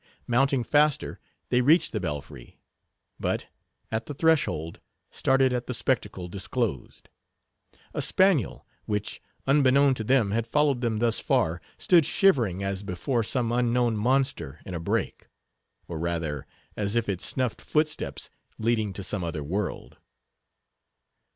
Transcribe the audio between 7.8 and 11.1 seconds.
A spaniel, which, unbeknown to them, had followed them